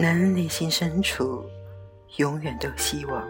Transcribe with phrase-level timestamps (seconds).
[0.00, 1.44] 男人内心深处，
[2.18, 3.28] 永远都希望，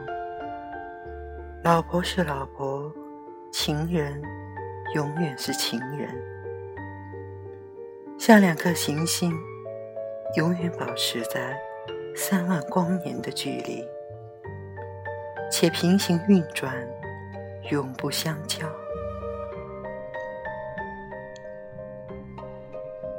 [1.64, 2.92] 老婆是老婆，
[3.50, 4.20] 情人
[4.94, 6.10] 永远是情人，
[8.18, 9.32] 像两颗行星，
[10.36, 11.58] 永远保持在
[12.14, 13.82] 三万光年的距离，
[15.50, 16.86] 且平行运转，
[17.70, 18.68] 永不相交。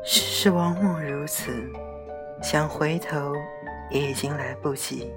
[0.04, 1.52] 世事往往如此，
[2.42, 3.34] 想回头
[3.90, 5.12] 也已经来不及。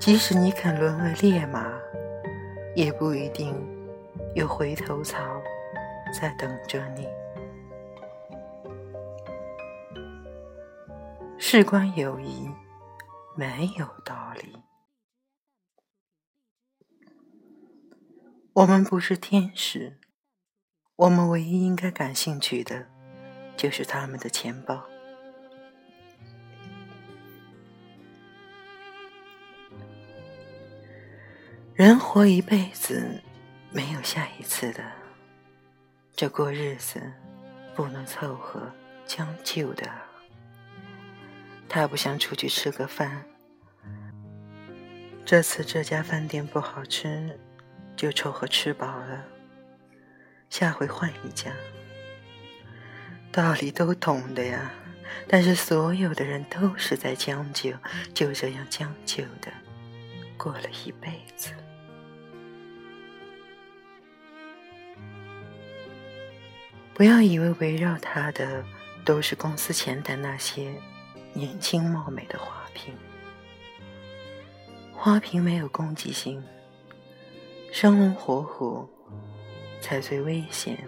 [0.00, 1.72] 即使你肯沦为烈马，
[2.74, 3.54] 也不一定
[4.34, 5.40] 有回头草
[6.12, 7.08] 在等着你。
[11.38, 12.50] 事关友谊，
[13.36, 14.56] 没有道理。
[18.54, 19.98] 我们不是天使，
[20.96, 22.86] 我们唯一应该感兴趣的。
[23.56, 24.84] 就是他们的钱包。
[31.74, 33.20] 人活一辈子，
[33.72, 34.84] 没有下一次的。
[36.14, 37.02] 这过日子，
[37.74, 38.70] 不能凑合
[39.04, 39.90] 将就的。
[41.68, 43.24] 他不想出去吃个饭，
[45.24, 47.36] 这次这家饭店不好吃，
[47.96, 49.24] 就凑合吃饱了。
[50.48, 51.50] 下回换一家。
[53.32, 54.70] 道理都懂的呀，
[55.26, 57.72] 但是所有的人都是在将就，
[58.14, 59.52] 就这样将就的
[60.36, 61.52] 过了一辈子。
[66.92, 68.64] 不要以为围绕他的
[69.04, 70.72] 都是公司前台那些
[71.32, 72.94] 年轻貌美的花瓶，
[74.92, 76.40] 花瓶没有攻击性，
[77.72, 78.88] 生龙活虎
[79.80, 80.78] 才最危险。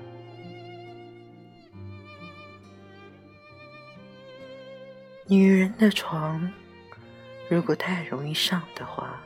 [5.27, 6.53] 女人的床，
[7.51, 9.21] 如果太容易上的话，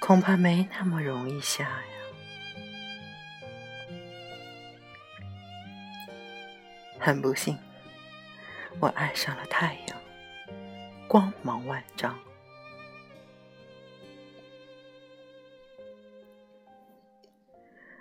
[0.00, 1.84] 恐怕没那么容易下呀。
[6.98, 7.56] 很不幸，
[8.80, 9.96] 我爱上了太阳，
[11.06, 12.18] 光芒万丈。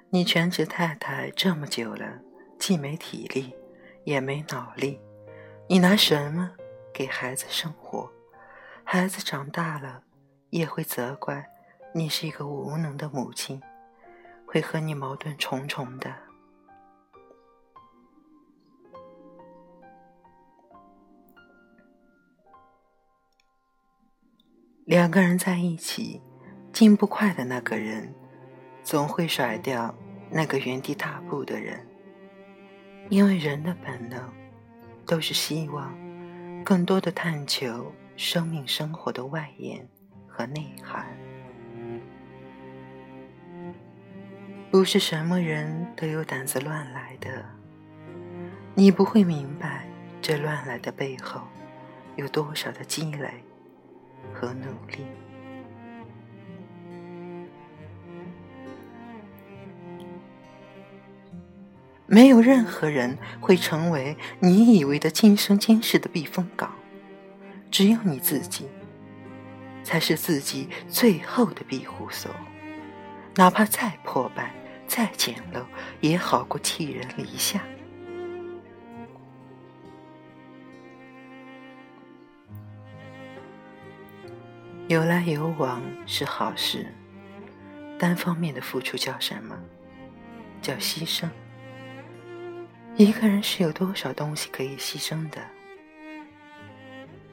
[0.09, 2.19] 你全职太太这么久了，
[2.57, 3.53] 既没体力，
[4.03, 4.99] 也没脑力。
[5.67, 6.51] 你拿什么
[6.91, 8.11] 给孩子生活？
[8.83, 10.01] 孩子长大了
[10.49, 11.47] 也会责怪
[11.93, 13.61] 你是一个无能的母亲，
[14.45, 16.13] 会和你矛盾重重的。
[24.85, 26.21] 两个人在一起，
[26.73, 28.13] 进步快的那个人
[28.83, 29.93] 总会甩掉
[30.31, 31.87] 那个原地踏步的人，
[33.09, 34.39] 因为人的本能。
[35.05, 35.91] 都是希望
[36.63, 39.89] 更多的探求生命生活的外延
[40.27, 41.03] 和内涵。
[44.71, 47.43] 不是什么人都有胆子乱来的，
[48.75, 49.87] 你不会明白
[50.21, 51.41] 这乱来的背后
[52.15, 53.43] 有多少的积累
[54.31, 55.07] 和努力。
[62.05, 66.71] 没有任何人会成为你以为的今生今世的避风港，
[67.71, 68.67] 只有你自己，
[69.83, 72.31] 才是自己最后的庇护所。
[73.35, 74.51] 哪怕再破败、
[74.99, 75.65] 再简陋，
[76.01, 77.63] 也好过寄人篱下。
[84.89, 86.93] 有来有往是好事，
[87.97, 89.57] 单方面的付出叫什么？
[90.61, 91.29] 叫牺牲。
[92.97, 95.41] 一个人是有多少东西可以牺牲的？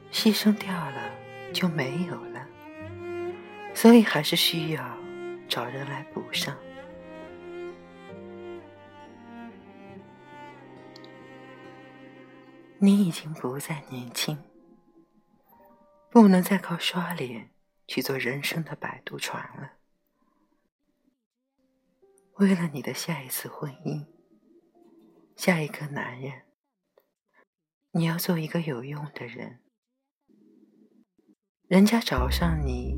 [0.09, 1.11] 牺牲掉了
[1.51, 2.47] 就没有了，
[3.73, 4.97] 所以还是需要
[5.49, 6.55] 找人来补上。
[12.79, 14.37] 你已经不再年轻，
[16.09, 17.49] 不能再靠刷脸
[17.87, 19.73] 去做人生的摆渡船了。
[22.35, 24.05] 为了你的下一次婚姻。
[25.35, 26.45] 下一个男人，
[27.91, 29.59] 你要做一个有用的人。
[31.67, 32.97] 人家找上你，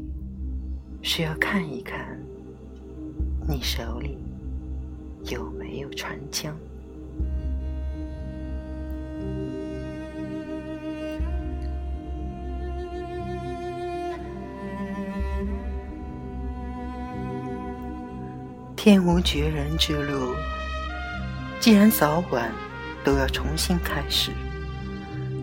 [1.04, 2.18] 是要看一看
[3.46, 4.18] 你手里
[5.25, 6.56] 有没有船浆。
[18.81, 20.34] 天无绝人之路。
[21.60, 22.50] 既然早晚
[23.04, 24.31] 都要重新开始，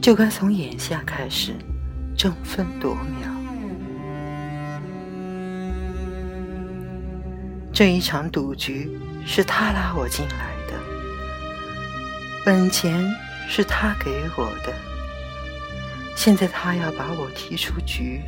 [0.01, 1.55] 就该从眼下开始，
[2.17, 3.31] 争分夺秒。
[7.75, 10.73] 这一场赌局是他拉我进来的，
[12.43, 13.05] 本钱
[13.51, 14.73] 是他给我的，
[16.17, 18.23] 现在他要把我踢出局，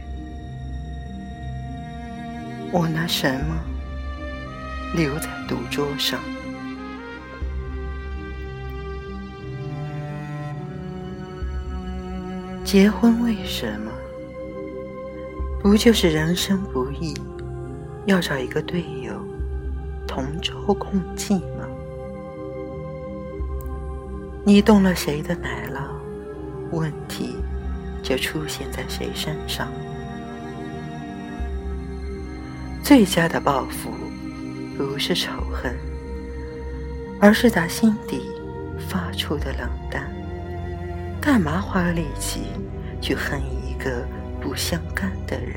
[2.70, 3.56] 我拿什么
[4.94, 6.19] 留在赌桌上？
[12.64, 13.90] 结婚为什么？
[15.62, 17.14] 不就是人生不易，
[18.06, 19.12] 要找一个队友
[20.06, 21.67] 同舟共济吗？
[24.44, 25.81] 你动了谁的奶酪，
[26.70, 27.37] 问题
[28.02, 29.69] 就出现在谁身上。
[32.82, 33.90] 最佳的报复
[34.78, 35.76] 不是仇恨，
[37.20, 38.30] 而是打心底
[38.88, 40.08] 发出的冷淡。
[41.20, 42.42] 干嘛花力气
[43.00, 44.06] 去恨一个
[44.40, 45.56] 不相干的人？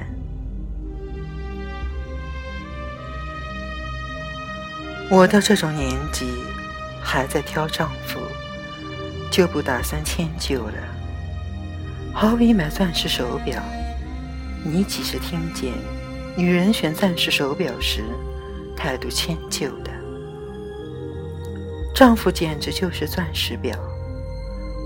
[5.08, 6.26] 我到这种年纪
[7.00, 8.20] 还在挑丈夫，
[9.30, 10.74] 就不打算迁就了。
[12.12, 13.62] 好比买钻石手表，
[14.64, 15.74] 你几时听见
[16.36, 18.04] 女人选钻石手表时
[18.82, 19.92] 态度迁就的？
[21.94, 23.78] 丈夫简直就是钻石表。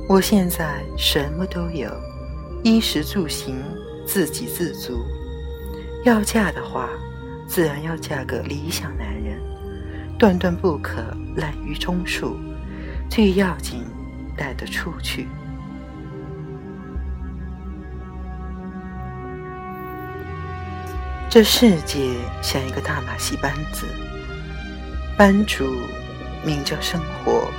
[0.09, 1.89] 我现在什么都有，
[2.61, 3.55] 衣食住行
[4.05, 4.99] 自给自足。
[6.03, 6.89] 要嫁的话，
[7.47, 9.39] 自然要嫁个理想男人，
[10.19, 11.01] 断断不可
[11.37, 12.35] 滥竽充数。
[13.09, 13.85] 最要紧，
[14.35, 15.25] 带得出去。
[21.35, 23.85] 这世界像一个大马戏班子，
[25.17, 25.79] 班主
[26.45, 27.49] 名叫生活。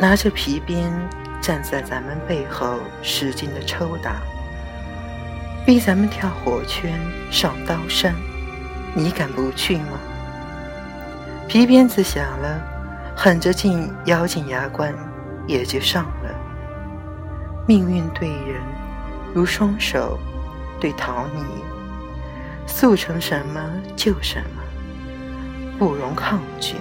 [0.00, 0.92] 拿着皮鞭
[1.40, 4.16] 站在咱们背后，使劲的抽打，
[5.64, 7.00] 逼咱们跳火圈、
[7.30, 8.12] 上刀山，
[8.94, 10.00] 你敢不去吗？
[11.46, 12.60] 皮鞭子响了，
[13.14, 14.92] 狠着劲咬紧牙关，
[15.46, 16.34] 也就上了。
[17.68, 18.60] 命运对人，
[19.32, 20.18] 如双手
[20.80, 21.44] 对陶泥，
[22.80, 23.60] 速成什么
[23.94, 24.62] 就什么，
[25.78, 26.76] 不容抗拒。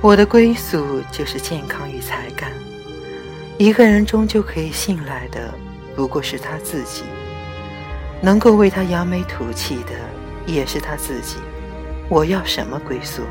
[0.00, 2.52] 我的归宿就是健康与才干。
[3.58, 5.52] 一个人终究可以信赖的，
[5.96, 7.02] 不过是他自己；
[8.20, 9.96] 能够为他扬眉吐气的，
[10.46, 11.38] 也是他自己。
[12.08, 13.22] 我要什么归宿？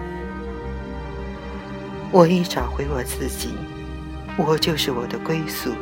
[2.12, 3.54] 我一找回我自己，
[4.36, 5.74] 我就是我的归宿。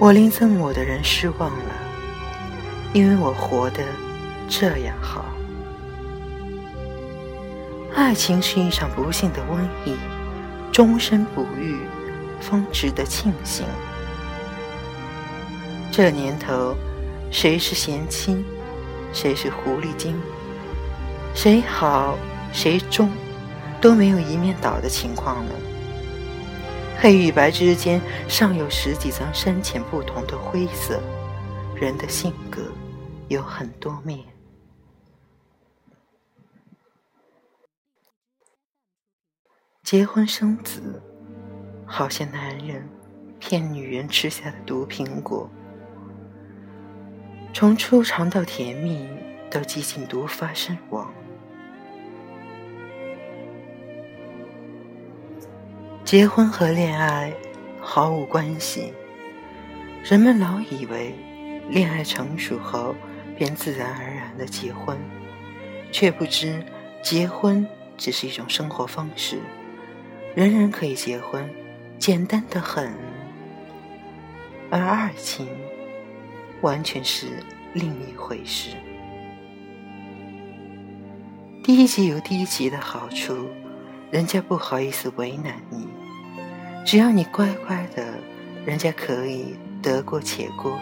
[0.00, 1.74] 我令憎我的人失望了。
[2.92, 3.82] 因为我活得
[4.48, 5.24] 这样好，
[7.96, 9.96] 爱情是一场不幸的瘟疫，
[10.70, 11.80] 终身不愈，
[12.40, 13.66] 方值得庆幸。
[15.90, 16.76] 这年头，
[17.32, 18.44] 谁是贤妻，
[19.12, 20.14] 谁是狐狸精，
[21.34, 22.16] 谁好
[22.52, 23.10] 谁忠，
[23.80, 25.52] 都没有一面倒的情况了。
[27.04, 31.02] 黑与白之间，尚有十几层深浅不同的灰色，
[31.76, 32.62] 人的性格。
[33.28, 34.18] 有很多面。
[39.82, 41.02] 结婚生子，
[41.84, 42.88] 好像男人
[43.38, 45.46] 骗女人吃下的毒苹果，
[47.52, 49.06] 从初尝到甜蜜，
[49.50, 51.13] 到几近毒发身亡。
[56.04, 57.32] 结婚和恋爱
[57.80, 58.92] 毫无关系，
[60.02, 61.14] 人们老以为
[61.68, 62.94] 恋爱成熟后。
[63.36, 64.96] 便自然而然的结婚，
[65.90, 66.64] 却不知
[67.02, 69.40] 结婚只是一种生活方式，
[70.36, 71.52] 人人可以结婚，
[71.98, 72.94] 简单的很。
[74.70, 75.48] 而爱情
[76.60, 77.26] 完全是
[77.72, 78.76] 另一回事。
[81.64, 83.48] 低级有低级的好处，
[84.12, 85.88] 人家不好意思为难你，
[86.84, 88.04] 只要你乖乖的，
[88.66, 90.78] 人家可以得过且过。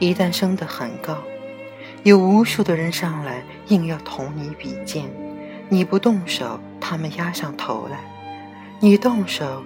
[0.00, 1.16] 一旦升得很高。
[2.02, 5.04] 有无数的人上来，硬要同你比剑。
[5.68, 7.96] 你不动手，他们压上头来；
[8.80, 9.64] 你动手，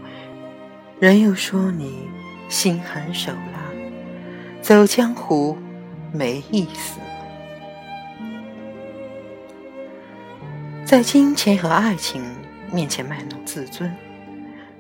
[0.99, 2.09] 人又说你
[2.49, 3.61] 心狠手辣，
[4.63, 5.59] 走江湖
[6.13, 6.99] 没意思。
[10.85, 12.23] 在金钱和爱情
[12.73, 13.95] 面前卖弄自尊，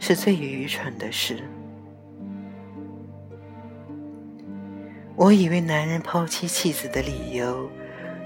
[0.00, 1.38] 是最愚蠢的事。
[5.14, 7.70] 我以为男人抛妻弃子的理由，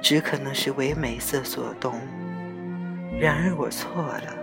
[0.00, 2.00] 只可能是为美色所动。
[3.18, 4.36] 然而我错了。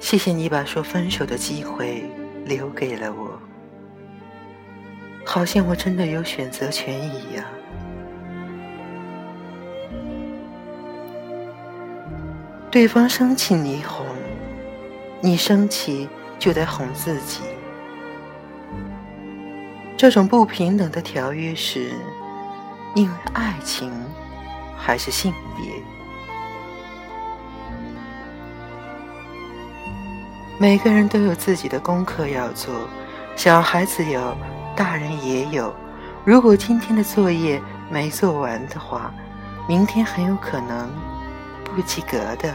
[0.00, 2.02] 谢谢你把说分手的机会
[2.44, 3.40] 留给了我，
[5.24, 7.44] 好像我真的有选择权一样。
[12.72, 14.06] 对方生气你哄，
[15.20, 17.42] 你生气就得哄自己。
[19.94, 21.90] 这种不平等的条约是
[22.94, 23.92] 因为爱情
[24.74, 25.66] 还是性别？
[30.58, 32.72] 每个人都有自己的功课要做，
[33.36, 34.34] 小孩子有，
[34.74, 35.74] 大人也有。
[36.24, 37.60] 如果今天的作业
[37.90, 39.12] 没做完的话，
[39.68, 40.90] 明天很有可能
[41.74, 42.54] 不及格的。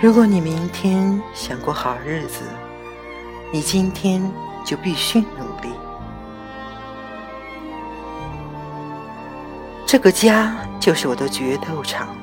[0.00, 2.42] 如果你明天想过好日子，
[3.52, 4.22] 你今天
[4.64, 5.72] 就必须努力。
[9.86, 12.14] 这个家就是我的决斗场，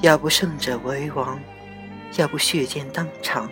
[0.00, 1.38] 要不胜者为王。
[2.16, 3.50] 要不血溅当场。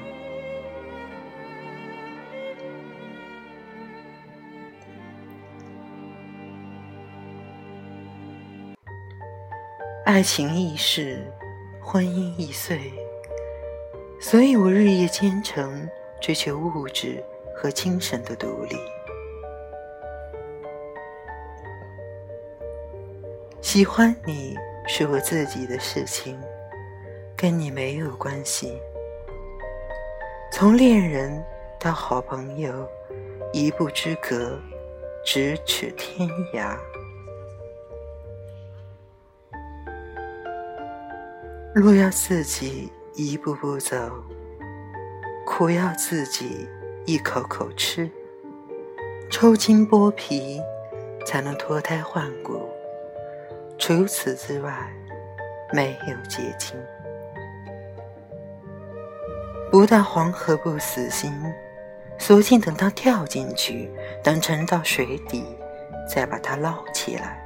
[10.04, 11.24] 爱情易逝，
[11.80, 12.92] 婚姻易碎，
[14.20, 15.88] 所以我日夜兼程，
[16.20, 17.24] 追求物质
[17.56, 18.76] 和精神的独立。
[23.62, 24.54] 喜欢你
[24.86, 26.38] 是我自己的事情。
[27.36, 28.80] 跟你没有关系。
[30.52, 31.44] 从恋人
[31.80, 32.88] 到好朋友，
[33.52, 34.58] 一步之隔，
[35.26, 36.78] 咫尺天涯。
[41.74, 43.96] 路要自己一步步走，
[45.44, 46.68] 苦要自己
[47.04, 48.08] 一口口吃，
[49.28, 50.60] 抽筋剥皮
[51.26, 52.68] 才能脱胎换骨。
[53.76, 54.88] 除此之外，
[55.72, 56.76] 没有捷径。
[59.68, 61.32] 不到黄河不死心，
[62.18, 63.90] 索性等他跳进去，
[64.22, 65.44] 等沉到水底，
[66.08, 67.43] 再把它捞起来。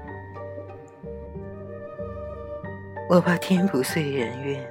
[3.08, 4.62] 我怕天不遂人愿，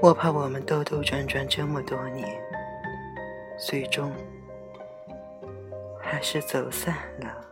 [0.00, 2.26] 我怕我们兜兜转转这么多年，
[3.58, 4.10] 最终
[6.00, 7.45] 还是走散了。